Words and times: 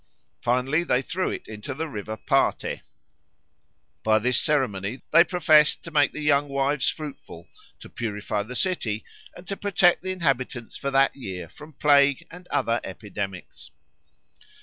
Finally 0.41 0.83
they 0.83 0.99
threw 0.99 1.29
it 1.29 1.47
into 1.47 1.75
the 1.75 1.87
river 1.87 2.17
Parthe. 2.17 2.81
By 4.01 4.17
this 4.17 4.39
ceremony 4.41 5.03
they 5.11 5.23
professed 5.23 5.83
to 5.83 5.91
make 5.91 6.11
the 6.11 6.23
young 6.23 6.49
wives 6.49 6.89
fruitful, 6.89 7.47
to 7.79 7.87
purify 7.87 8.41
the 8.41 8.55
city, 8.55 9.05
and 9.37 9.45
to 9.47 9.55
protect 9.55 10.01
the 10.01 10.09
inhabitants 10.09 10.75
for 10.75 10.89
that 10.89 11.15
year 11.15 11.47
from 11.47 11.73
plague 11.73 12.25
and 12.31 12.47
other 12.47 12.81
epidemics. 12.83 13.69